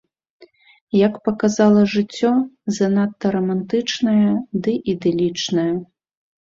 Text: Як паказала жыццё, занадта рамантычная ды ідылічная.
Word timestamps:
Як 0.99 1.13
паказала 1.29 1.83
жыццё, 1.97 2.31
занадта 2.81 3.35
рамантычная 3.39 4.27
ды 4.63 4.71
ідылічная. 4.97 5.73